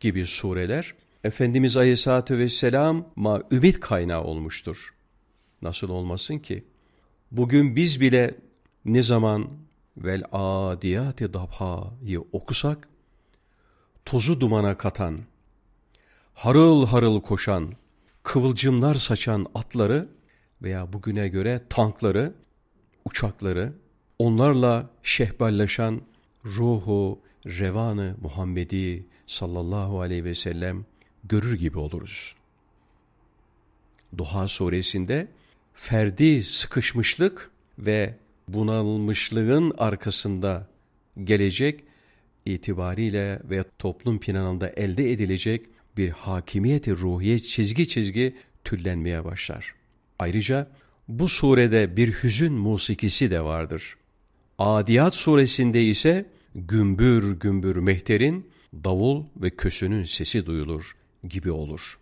gibi 0.00 0.26
sureler 0.26 0.94
Efendimiz 1.24 1.76
Aleyhisselatü 1.76 2.38
Vesselam 2.38 3.06
ma 3.16 3.42
ümit 3.50 3.80
kaynağı 3.80 4.24
olmuştur. 4.24 4.94
Nasıl 5.62 5.88
olmasın 5.88 6.38
ki? 6.38 6.64
Bugün 7.30 7.76
biz 7.76 8.00
bile 8.00 8.34
ne 8.84 9.02
zaman 9.02 9.50
vel 9.96 10.22
adiyati 10.32 11.32
dabha'yı 11.32 12.20
okusak, 12.32 12.88
tozu 14.04 14.40
dumana 14.40 14.76
katan, 14.76 15.20
harıl 16.34 16.86
harıl 16.86 17.20
koşan, 17.20 17.72
kıvılcımlar 18.22 18.94
saçan 18.94 19.46
atları 19.54 20.08
veya 20.62 20.92
bugüne 20.92 21.28
göre 21.28 21.60
tankları, 21.68 22.32
uçakları, 23.04 23.72
onlarla 24.18 24.90
şehballaşan 25.02 26.00
ruhu, 26.44 27.20
revanı 27.46 28.16
Muhammedi 28.20 29.06
sallallahu 29.30 30.00
aleyhi 30.00 30.24
ve 30.24 30.34
sellem 30.34 30.84
görür 31.24 31.58
gibi 31.58 31.78
oluruz. 31.78 32.34
Duha 34.18 34.48
suresinde 34.48 35.28
ferdi 35.74 36.44
sıkışmışlık 36.44 37.50
ve 37.78 38.14
bunalmışlığın 38.48 39.74
arkasında 39.78 40.68
gelecek 41.24 41.84
itibariyle 42.46 43.40
ve 43.44 43.64
toplum 43.78 44.20
planında 44.20 44.68
elde 44.68 45.12
edilecek 45.12 45.66
bir 45.96 46.10
hakimiyeti 46.10 46.96
ruhiye 46.96 47.38
çizgi 47.38 47.88
çizgi 47.88 48.36
tüllenmeye 48.64 49.24
başlar. 49.24 49.74
Ayrıca 50.18 50.66
bu 51.08 51.28
surede 51.28 51.96
bir 51.96 52.12
hüzün 52.12 52.52
musikisi 52.52 53.30
de 53.30 53.40
vardır. 53.40 53.96
Adiyat 54.58 55.14
suresinde 55.14 55.84
ise 55.84 56.26
gümbür 56.54 57.40
gümbür 57.40 57.76
mehterin, 57.76 58.49
davul 58.74 59.24
ve 59.36 59.50
kösünün 59.50 60.04
sesi 60.04 60.46
duyulur 60.46 60.96
gibi 61.28 61.52
olur. 61.52 61.98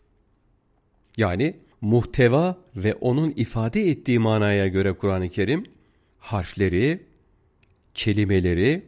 Yani 1.17 1.57
muhteva 1.81 2.59
ve 2.77 2.95
onun 2.95 3.33
ifade 3.37 3.91
ettiği 3.91 4.19
manaya 4.19 4.69
göre 4.69 4.93
Kur'an-ı 4.93 5.29
Kerim 5.29 5.67
harfleri, 6.19 7.03
kelimeleri 7.95 8.85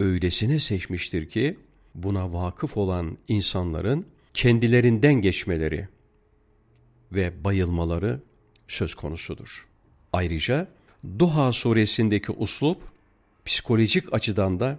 öylesine 0.00 0.60
seçmiştir 0.60 1.28
ki 1.28 1.58
buna 1.94 2.32
vakıf 2.32 2.76
olan 2.76 3.18
insanların 3.28 4.06
kendilerinden 4.34 5.14
geçmeleri 5.14 5.88
ve 7.12 7.44
bayılmaları 7.44 8.20
söz 8.68 8.94
konusudur. 8.94 9.66
Ayrıca 10.12 10.68
Duha 11.18 11.52
suresindeki 11.52 12.32
uslup 12.32 12.82
psikolojik 13.44 14.14
açıdan 14.14 14.60
da 14.60 14.78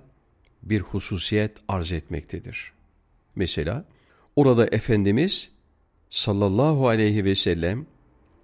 bir 0.64 0.82
hususiyet 0.82 1.58
arz 1.68 1.92
etmektedir. 1.92 2.72
Mesela 3.36 3.86
orada 4.36 4.68
Efendimiz 4.68 5.50
sallallahu 6.10 6.88
aleyhi 6.88 7.26
ve 7.26 7.36
sellem 7.36 7.86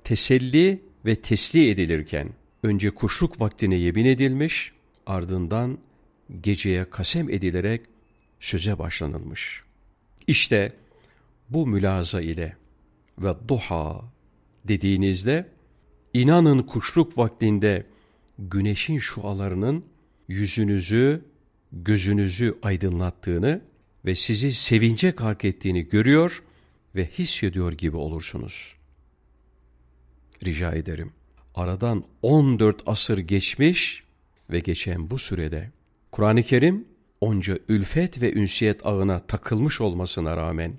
teselli 0.03 0.81
ve 1.05 1.15
tesli 1.15 1.69
edilirken 1.69 2.29
önce 2.63 2.89
kuşluk 2.89 3.41
vaktine 3.41 3.75
yemin 3.75 4.05
edilmiş, 4.05 4.71
ardından 5.05 5.77
geceye 6.41 6.83
kasem 6.83 7.29
edilerek 7.29 7.81
söze 8.39 8.79
başlanılmış. 8.79 9.63
İşte 10.27 10.69
bu 11.49 11.67
mülaza 11.67 12.21
ile 12.21 12.55
ve 13.19 13.33
duha 13.47 14.01
dediğinizde 14.67 15.49
inanın 16.13 16.63
kuşluk 16.63 17.17
vaktinde 17.17 17.85
güneşin 18.39 18.99
şualarının 18.99 19.83
yüzünüzü, 20.27 21.21
gözünüzü 21.83 22.55
aydınlattığını 22.63 23.61
ve 24.05 24.15
sizi 24.15 24.53
sevince 24.53 25.15
kark 25.15 25.45
ettiğini 25.45 25.89
görüyor 25.89 26.43
ve 26.95 27.05
hissediyor 27.05 27.73
gibi 27.73 27.97
olursunuz. 27.97 28.75
Rica 30.45 30.71
ederim. 30.71 31.11
Aradan 31.55 32.03
14 32.21 32.81
asır 32.85 33.17
geçmiş 33.17 34.03
ve 34.49 34.59
geçen 34.59 35.09
bu 35.09 35.17
sürede 35.17 35.71
Kur'an-ı 36.11 36.43
Kerim 36.43 36.85
onca 37.21 37.57
ülfet 37.69 38.21
ve 38.21 38.33
ünsiyet 38.33 38.85
ağına 38.85 39.19
takılmış 39.19 39.81
olmasına 39.81 40.37
rağmen 40.37 40.73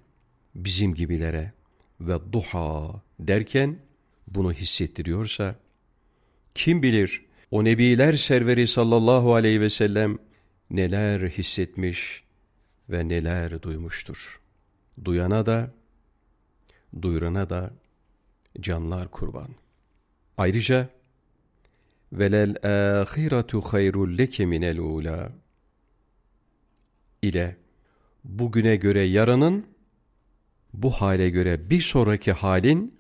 bizim 0.55 0.95
gibilere 0.95 1.53
ve 2.01 2.33
duha 2.33 3.03
derken 3.21 3.79
bunu 4.27 4.53
hissettiriyorsa 4.53 5.55
kim 6.55 6.83
bilir 6.83 7.25
o 7.51 7.65
nebiler 7.65 8.13
serveri 8.13 8.67
sallallahu 8.67 9.35
aleyhi 9.35 9.61
ve 9.61 9.71
sellem 9.71 10.19
neler 10.71 11.21
hissetmiş 11.21 12.23
ve 12.91 13.09
neler 13.09 13.63
duymuştur. 13.63 14.41
Duyana 15.05 15.47
da, 15.47 15.71
duyurana 17.03 17.51
da 17.51 17.71
canlar 18.61 19.11
kurban. 19.11 19.49
Ayrıca 20.37 20.89
velel 22.13 22.57
ahiretu 23.01 23.61
hayrul 23.61 24.19
leke 24.19 24.47
minel 24.47 24.79
ula 24.79 25.33
ile 27.23 27.57
bugüne 28.25 28.77
göre 28.77 29.03
yarının 29.03 29.67
bu 30.73 30.91
hale 30.91 31.31
göre 31.31 31.71
bir 31.71 31.81
sonraki 31.81 32.33
halin 32.33 32.95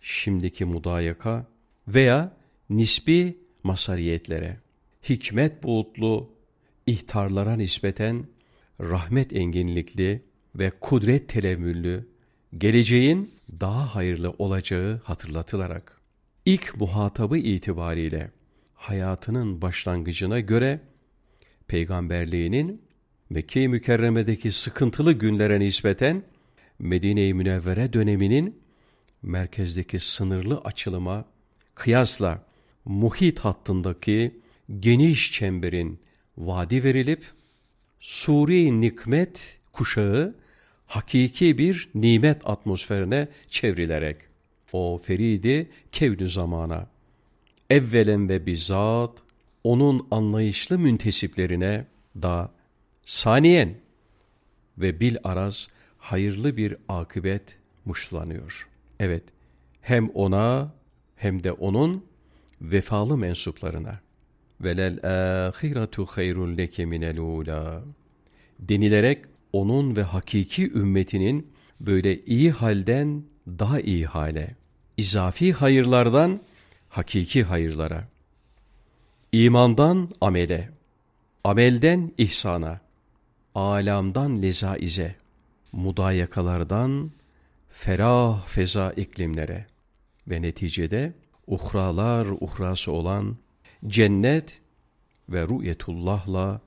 şimdiki 0.00 0.64
mudayaka 0.64 1.46
veya 1.88 2.36
nisbi 2.70 3.38
masariyetlere, 3.62 4.60
hikmet 5.08 5.62
bulutlu 5.62 6.39
ihtarlara 6.86 7.56
nispeten 7.56 8.26
rahmet 8.80 9.32
enginlikli 9.32 10.22
ve 10.54 10.70
kudret 10.80 11.28
televüllü 11.28 12.08
geleceğin 12.58 13.34
daha 13.60 13.94
hayırlı 13.94 14.34
olacağı 14.38 15.00
hatırlatılarak 15.04 16.00
ilk 16.46 16.76
muhatabı 16.76 17.38
itibariyle 17.38 18.30
hayatının 18.74 19.62
başlangıcına 19.62 20.40
göre 20.40 20.80
peygamberliğinin 21.66 22.82
Mekke-i 23.30 23.68
Mükerreme'deki 23.68 24.52
sıkıntılı 24.52 25.12
günlere 25.12 25.60
nispeten 25.60 26.22
Medine-i 26.78 27.34
Münevvere 27.34 27.92
döneminin 27.92 28.60
merkezdeki 29.22 30.00
sınırlı 30.00 30.58
açılıma 30.58 31.24
kıyasla 31.74 32.46
muhit 32.84 33.38
hattındaki 33.40 34.40
geniş 34.80 35.32
çemberin 35.32 36.00
vadi 36.38 36.84
verilip 36.84 37.24
suri 38.00 38.80
nikmet 38.80 39.58
kuşağı 39.72 40.34
hakiki 40.86 41.58
bir 41.58 41.88
nimet 41.94 42.48
atmosferine 42.48 43.28
çevrilerek 43.48 44.16
o 44.72 44.98
feridi 44.98 45.70
kevnü 45.92 46.28
zamana 46.28 46.86
evvelen 47.70 48.28
ve 48.28 48.46
bizzat 48.46 49.12
onun 49.64 50.06
anlayışlı 50.10 50.78
müntesiplerine 50.78 51.86
da 52.22 52.52
saniyen 53.04 53.74
ve 54.78 55.00
bil 55.00 55.16
araz 55.24 55.68
hayırlı 55.98 56.56
bir 56.56 56.76
akıbet 56.88 57.58
muşlanıyor. 57.84 58.68
Evet, 59.00 59.24
hem 59.80 60.08
ona 60.08 60.74
hem 61.16 61.44
de 61.44 61.52
onun 61.52 62.04
vefalı 62.60 63.18
mensuplarına. 63.18 64.00
Velel 64.60 64.98
ahiretu 65.48 66.06
hayrun 66.06 66.56
leke 66.58 66.84
minel 66.84 67.18
ula. 67.18 67.82
Denilerek 68.58 69.24
onun 69.52 69.96
ve 69.96 70.02
hakiki 70.02 70.72
ümmetinin 70.72 71.52
böyle 71.80 72.24
iyi 72.24 72.50
halden 72.50 73.24
daha 73.46 73.80
iyi 73.80 74.06
hale, 74.06 74.56
izafi 74.96 75.52
hayırlardan 75.52 76.40
hakiki 76.88 77.42
hayırlara, 77.42 78.08
imandan 79.32 80.08
amele, 80.20 80.68
amelden 81.44 82.12
ihsana, 82.18 82.80
alamdan 83.54 84.42
lezaize, 84.42 85.16
mudayakalardan 85.72 87.10
ferah 87.70 88.46
feza 88.46 88.92
iklimlere 88.92 89.66
ve 90.28 90.42
neticede 90.42 91.12
uhralar 91.46 92.26
uhrası 92.40 92.92
olan 92.92 93.36
cennet 93.86 94.60
ve 95.28 95.48
ru'yetullah'la 95.48 96.60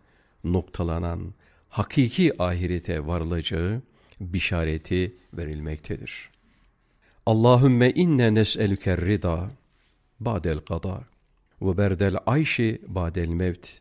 noktalanan 0.44 1.34
hakiki 1.70 2.44
ahirete 2.44 3.08
varılacağı 3.08 3.82
bişareti 4.22 5.16
verilmektedir. 5.34 6.30
Allahümme 7.26 7.92
inne 7.92 8.34
nes'elüker 8.34 9.02
rida 9.02 9.52
ba'del 10.20 10.60
qada 10.60 11.04
ve 11.62 11.78
berdel 11.78 12.18
ayşi 12.26 12.82
ba'del 12.88 13.28
mevt 13.28 13.80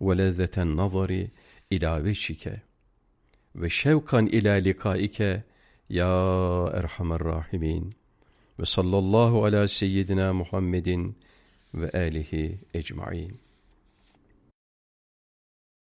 ve 0.00 0.18
lezzeten 0.18 0.76
nazari 0.76 1.30
ila 1.70 2.04
veçike 2.04 2.62
ve 3.56 3.70
şevkan 3.70 4.26
ila 4.26 4.52
likaike 4.52 5.44
ya 5.88 6.08
erhamer 6.74 7.24
rahimin 7.24 7.94
ve 8.60 8.64
sallallahu 8.64 9.44
ala 9.44 9.68
seyyidina 9.68 10.32
Muhammedin 10.32 11.16
ve 11.74 11.90
alihi 11.90 12.58
ecmain. 12.74 13.38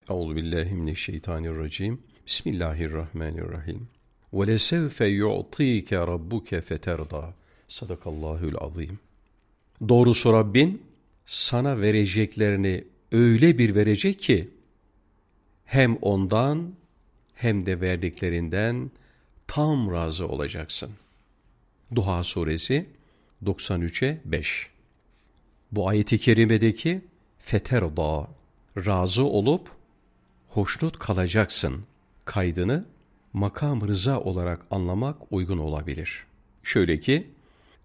Euzu 0.10 0.36
billahi 0.36 0.74
mineşşeytanirracim. 0.74 2.02
Bismillahirrahmanirrahim. 2.28 3.88
Ve 4.34 4.48
lesevfe 4.48 5.06
yu'tike 5.06 5.98
rabbuke 5.98 6.62
feterda. 6.62 7.34
Sadakallahul 7.68 8.56
azim. 8.60 9.00
Doğrusu 9.90 10.34
Rabbin 10.34 10.84
sana 11.26 11.82
vereceklerini 11.82 12.84
öyle 13.12 13.58
bir 13.58 13.76
verecek 13.76 14.20
ki 14.20 14.50
hem 15.66 15.96
ondan 15.96 16.74
hem 17.36 17.66
de 17.66 17.82
verdiklerinden 17.82 18.92
tam 19.48 19.92
razı 19.92 20.28
olacaksın. 20.28 20.92
Duha 21.96 22.24
suresi 22.24 22.86
93'e 23.46 24.22
5 24.26 24.70
Bu 25.72 25.90
ayeti 25.90 26.18
kerimedeki 26.18 27.02
feterda 27.40 28.28
razı 28.78 29.24
olup 29.24 29.70
hoşnut 30.48 31.00
kalacaksın 31.00 31.84
kaydını 32.26 32.86
makam 33.34 33.88
rıza 33.88 34.20
olarak 34.20 34.66
anlamak 34.72 35.32
uygun 35.32 35.58
olabilir. 35.58 36.26
Şöyle 36.64 37.00
ki 37.00 37.28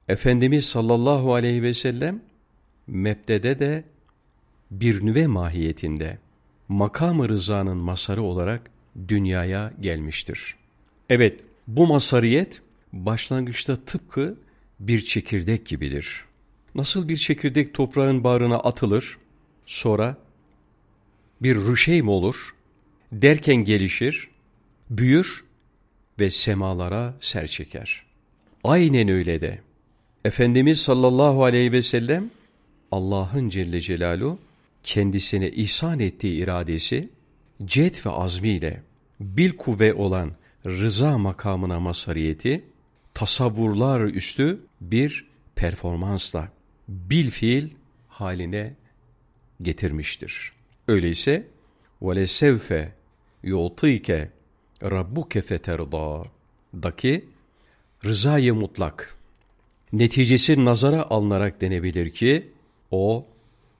Efendimiz 0.08 0.64
sallallahu 0.64 1.34
aleyhi 1.34 1.62
ve 1.62 1.74
sellem 1.74 2.22
mebdede 2.86 3.58
de 3.58 3.84
bir 4.70 5.06
nüve 5.06 5.26
mahiyetinde 5.26 6.18
makam 6.68 7.28
rızanın 7.28 7.76
masarı 7.76 8.22
olarak 8.22 8.70
dünyaya 9.08 9.72
gelmiştir. 9.80 10.56
Evet, 11.10 11.40
bu 11.66 11.86
masariyet 11.86 12.62
başlangıçta 12.92 13.76
tıpkı 13.76 14.38
bir 14.80 15.04
çekirdek 15.04 15.66
gibidir. 15.66 16.24
Nasıl 16.74 17.08
bir 17.08 17.16
çekirdek 17.16 17.74
toprağın 17.74 18.24
bağrına 18.24 18.56
atılır, 18.56 19.18
sonra 19.66 20.16
bir 21.42 21.56
rüşeym 21.56 22.08
olur, 22.08 22.54
derken 23.12 23.56
gelişir, 23.56 24.28
büyür 24.90 25.44
ve 26.18 26.30
semalara 26.30 27.14
ser 27.20 27.46
çeker. 27.46 28.02
Aynen 28.64 29.08
öyle 29.08 29.40
de. 29.40 29.58
Efendimiz 30.24 30.80
sallallahu 30.80 31.44
aleyhi 31.44 31.72
ve 31.72 31.82
sellem 31.82 32.30
Allah'ın 32.92 33.48
Celle 33.48 33.80
Celaluhu 33.80 34.38
kendisine 34.82 35.50
ihsan 35.50 36.00
ettiği 36.00 36.42
iradesi 36.42 37.08
cet 37.64 38.06
ve 38.06 38.10
azmiyle 38.10 38.82
bil 39.20 39.56
kuvve 39.56 39.94
olan 39.94 40.32
rıza 40.66 41.18
makamına 41.18 41.80
masariyeti 41.80 42.64
tasavvurlar 43.14 44.00
üstü 44.00 44.60
bir 44.80 45.26
performansla 45.54 46.48
bil 46.91 47.29
fiil 47.29 47.69
haline 48.07 48.73
getirmiştir. 49.61 50.51
Öyleyse 50.87 51.47
وَلَسَوْفَ 52.01 52.87
يُعْطِيكَ 53.43 54.27
رَبُّكَ 54.81 55.41
فَتَرْضَى 55.41 56.27
daki 56.73 57.25
rızayı 58.05 58.53
mutlak 58.53 59.17
neticesi 59.93 60.65
nazara 60.65 61.01
alınarak 61.09 61.61
denebilir 61.61 62.09
ki 62.09 62.49
o 62.91 63.25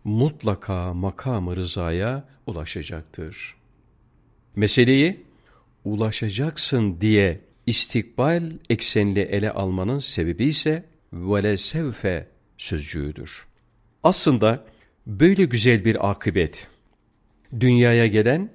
mutlaka 0.04 0.94
makam 0.94 1.56
rızaya 1.56 2.24
ulaşacaktır. 2.46 3.56
Meseleyi 4.56 5.26
ulaşacaksın 5.86 7.02
diye 7.02 7.40
istikbal 7.66 8.52
eksenli 8.70 9.20
ele 9.20 9.52
almanın 9.52 10.00
sebebi 10.00 10.46
ise 10.46 10.84
vele 11.14 11.58
sevfe 11.58 12.28
sözcüğüdür. 12.63 13.47
Aslında 14.03 14.65
böyle 15.07 15.45
güzel 15.45 15.85
bir 15.85 16.11
akıbet, 16.11 16.69
dünyaya 17.61 18.07
gelen 18.07 18.51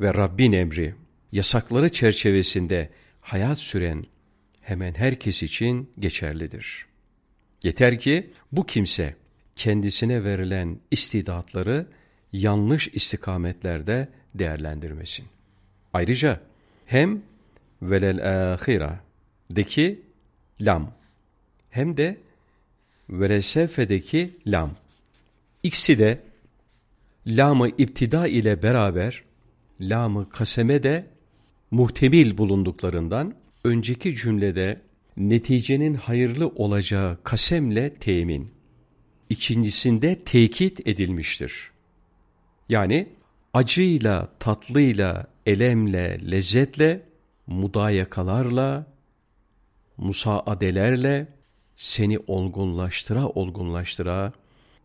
ve 0.00 0.14
Rabbin 0.14 0.52
emri, 0.52 0.94
yasakları 1.32 1.92
çerçevesinde 1.92 2.90
hayat 3.20 3.58
süren 3.58 4.04
hemen 4.60 4.94
herkes 4.94 5.42
için 5.42 5.90
geçerlidir. 5.98 6.86
Yeter 7.64 7.98
ki 7.98 8.30
bu 8.52 8.66
kimse 8.66 9.16
kendisine 9.56 10.24
verilen 10.24 10.78
istidatları 10.90 11.86
yanlış 12.32 12.88
istikametlerde 12.88 14.08
değerlendirmesin. 14.34 15.26
Ayrıca 15.92 16.40
hem 16.86 17.22
velel 17.82 18.52
ahira'deki 18.54 20.02
lam 20.60 20.94
hem 21.70 21.96
de 21.96 22.23
velesefe'deki 23.10 24.36
lam. 24.46 24.76
İkisi 25.62 25.98
de 25.98 26.20
lamı 27.26 27.68
iptida 27.68 28.26
ile 28.28 28.62
beraber 28.62 29.24
lamı 29.80 30.24
kaseme 30.24 30.82
de 30.82 31.06
muhtemil 31.70 32.38
bulunduklarından 32.38 33.34
önceki 33.64 34.16
cümlede 34.16 34.80
neticenin 35.16 35.94
hayırlı 35.94 36.48
olacağı 36.48 37.18
kasemle 37.24 37.94
temin, 37.94 38.50
ikincisinde 39.30 40.18
tekit 40.18 40.88
edilmiştir. 40.88 41.70
Yani 42.68 43.08
acıyla, 43.54 44.28
tatlıyla, 44.38 45.26
elemle, 45.46 46.30
lezzetle, 46.30 47.02
mudayakalarla, 47.46 48.86
musaadelerle 49.96 51.33
seni 51.76 52.18
olgunlaştıra 52.26 53.28
olgunlaştıra 53.28 54.32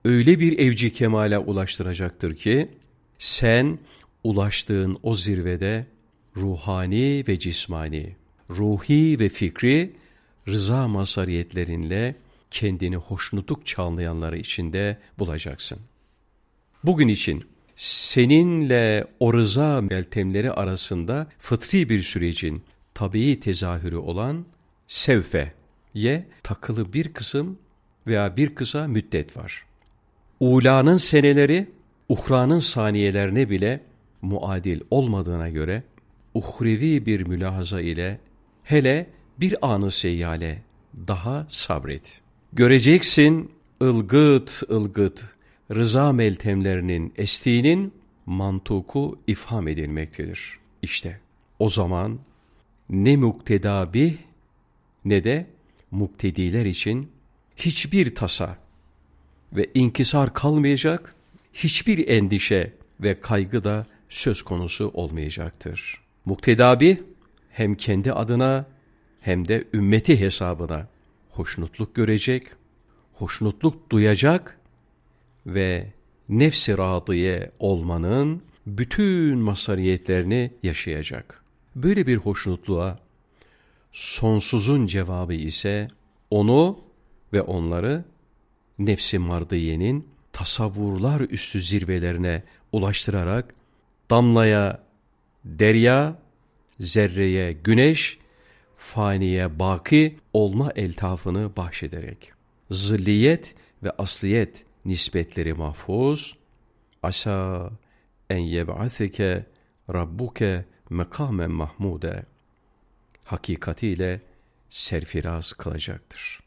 öyle 0.06 0.40
bir 0.40 0.60
evci 0.60 0.94
kemale 0.94 1.38
ulaştıracaktır 1.38 2.36
ki 2.36 2.70
sen 3.20 3.80
ulaştığın 4.24 4.98
o 5.04 5.16
zirvede 5.16 5.86
ruhani 6.38 7.24
ve 7.28 7.40
cismani, 7.40 8.16
ruhi 8.50 9.20
ve 9.20 9.30
fikri 9.30 9.96
rıza 10.48 10.88
masariyetlerinle 10.88 12.16
kendini 12.52 12.96
hoşnutluk 12.96 13.66
çağlayanları 13.66 14.38
içinde 14.38 14.98
bulacaksın. 15.20 15.80
Bugün 16.84 17.08
için 17.08 17.44
seninle 17.76 19.08
o 19.20 19.34
rıza 19.34 19.82
meltemleri 19.82 20.52
arasında 20.52 21.28
fıtri 21.40 21.90
bir 21.90 22.04
sürecin 22.04 22.64
tabii 22.94 23.40
tezahürü 23.40 23.98
olan 23.98 24.46
sevfeye 25.94 26.28
takılı 26.44 26.94
bir 26.94 27.14
kısım 27.14 27.58
veya 28.08 28.38
bir 28.38 28.56
kısa 28.56 28.88
müddet 28.88 29.38
var. 29.38 29.66
Ula'nın 30.40 30.98
seneleri 30.98 31.68
uhranın 32.10 32.60
saniyelerine 32.60 33.50
bile 33.50 33.82
muadil 34.22 34.82
olmadığına 34.92 35.50
göre 35.50 35.84
uhrevi 36.34 37.06
bir 37.06 37.28
mülahaza 37.28 37.82
ile 37.82 38.20
hele 38.64 39.10
bir 39.40 39.56
anı 39.62 39.92
seyyale 39.92 40.62
daha 41.08 41.46
sabret. 41.50 42.22
Göreceksin 42.54 43.52
ılgıt 43.82 44.64
ılgıt 44.72 45.26
rıza 45.72 46.12
meltemlerinin 46.12 47.14
estiğinin 47.18 47.94
mantuku 48.26 49.20
ifham 49.28 49.68
edilmektedir. 49.68 50.60
İşte 50.82 51.20
o 51.60 51.70
zaman 51.70 52.20
ne 52.90 53.18
muktedabih 53.18 54.18
ne 55.06 55.24
de 55.24 55.46
muktediler 55.92 56.66
için 56.66 57.12
hiçbir 57.56 58.16
tasa 58.16 58.58
ve 59.54 59.70
inkisar 59.74 60.34
kalmayacak, 60.34 61.16
hiçbir 61.54 62.08
endişe 62.08 62.74
ve 63.02 63.20
kaygı 63.22 63.64
da 63.64 63.86
söz 64.10 64.42
konusu 64.42 64.92
olmayacaktır. 64.94 66.02
Muktedabi 66.26 67.04
hem 67.50 67.76
kendi 67.76 68.14
adına 68.14 68.66
hem 69.22 69.48
de 69.48 69.64
ümmeti 69.74 70.20
hesabına 70.20 70.88
hoşnutluk 71.30 71.96
görecek, 71.96 72.48
hoşnutluk 73.14 73.92
duyacak 73.92 74.60
ve 75.46 75.94
nefsi 76.30 76.78
radiye 76.78 77.50
olmanın 77.60 78.42
bütün 78.68 79.38
masariyetlerini 79.38 80.52
yaşayacak. 80.64 81.44
Böyle 81.76 82.08
bir 82.08 82.18
hoşnutluğa 82.18 82.98
sonsuzun 83.92 84.88
cevabı 84.88 85.34
ise 85.34 85.88
onu 86.32 86.80
ve 87.34 87.42
onları 87.42 88.04
nefsi 88.80 89.20
mardiyenin 89.20 90.08
tasavvurlar 90.34 91.22
üstü 91.22 91.62
zirvelerine 91.62 92.44
ulaştırarak 92.72 93.54
damlaya 94.10 94.84
derya, 95.46 96.20
zerreye 96.80 97.54
güneş, 97.54 98.20
faniye 98.78 99.60
baki 99.60 100.18
olma 100.34 100.72
eltafını 100.76 101.56
bahşederek. 101.56 102.32
Zilliyet 102.72 103.56
ve 103.84 103.92
asliyet 103.92 104.66
nispetleri 104.86 105.54
mahfuz, 105.54 106.38
asa 107.04 107.70
en 108.30 108.40
yeb'aseke 108.40 109.46
rabbuke 109.94 110.66
mekamen 110.90 111.52
mahmude 111.52 112.26
hakikatiyle 113.32 114.22
serfiraz 114.70 115.54
kılacaktır. 115.54 116.40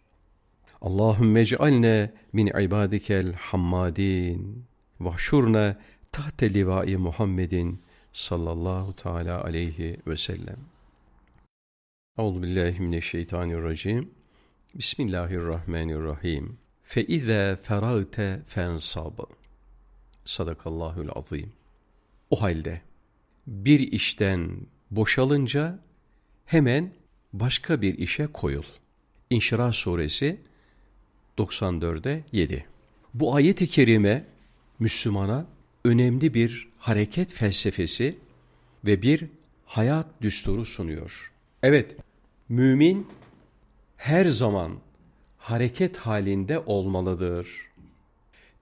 Allahümme 0.81 1.41
ec'alne 1.41 2.13
min 2.33 2.47
ibadikel 2.47 3.33
hammadin 3.33 4.65
vahşurne 5.01 5.77
tahte 6.13 6.55
livai 6.55 6.97
Muhammedin 6.97 7.81
sallallahu 8.13 8.97
teala 8.97 9.45
aleyhi 9.45 9.97
ve 10.07 10.17
sellem. 10.17 10.59
Euzu 12.19 12.43
billahi 12.43 12.81
mineşşeytanirracim. 12.81 14.11
Bismillahirrahmanirrahim. 14.75 16.59
Fe 16.83 17.07
iza 17.07 17.57
feragte 17.57 18.41
fensab. 18.47 19.19
Sadakallahul 20.25 21.09
azim. 21.15 21.53
O 22.31 22.43
halde 22.43 22.81
bir 23.47 23.81
işten 23.81 24.67
boşalınca 24.91 25.79
hemen 26.47 26.93
başka 27.33 27.83
bir 27.83 27.99
işe 27.99 28.27
koyul. 28.27 28.65
İnşirah 29.31 29.73
suresi 29.73 30.41
94'e 31.39 32.25
7. 32.33 32.67
Bu 33.15 33.35
ayet-i 33.35 33.67
kerime 33.67 34.25
Müslümana 34.79 35.47
önemli 35.85 36.35
bir 36.35 36.69
hareket 36.79 37.33
felsefesi 37.33 38.19
ve 38.87 39.03
bir 39.03 39.25
hayat 39.67 40.07
düsturu 40.23 40.65
sunuyor. 40.65 41.33
Evet, 41.63 41.97
mümin 42.49 43.07
her 43.97 44.27
zaman 44.27 44.73
hareket 45.39 45.97
halinde 45.97 46.59
olmalıdır. 46.59 47.49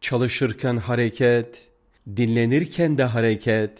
Çalışırken 0.00 0.76
hareket, 0.76 1.68
dinlenirken 2.16 2.98
de 2.98 3.04
hareket, 3.04 3.70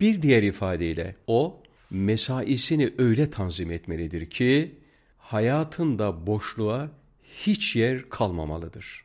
bir 0.00 0.22
diğer 0.22 0.42
ifadeyle 0.42 1.16
o 1.26 1.62
mesaisini 1.90 2.94
öyle 2.98 3.30
tanzim 3.30 3.70
etmelidir 3.70 4.30
ki 4.30 4.74
hayatında 5.18 6.26
boşluğa 6.26 6.90
hiç 7.22 7.76
yer 7.76 8.08
kalmamalıdır. 8.08 9.04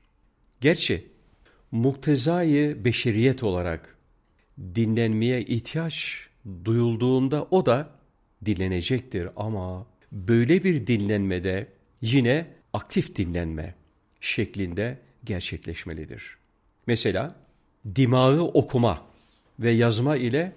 Gerçi 0.62 1.08
muktezayı 1.72 2.86
beşeriyet 2.86 3.44
olarak 3.44 3.98
dinlenmeye 4.76 5.42
ihtiyaç 5.42 6.28
duyulduğunda 6.66 7.48
o 7.52 7.66
da 7.66 7.90
dinlenecektir 8.46 9.30
ama 9.36 9.88
böyle 10.12 10.64
bir 10.64 10.88
dinlenmede 10.88 11.68
yine 12.02 12.48
aktif 12.74 13.16
dinlenme 13.16 13.76
şeklinde 14.22 15.00
gerçekleşmelidir. 15.24 16.38
Mesela 16.88 17.36
dimağı 17.96 18.42
okuma 18.42 19.06
ve 19.60 19.72
yazma 19.72 20.16
ile 20.16 20.56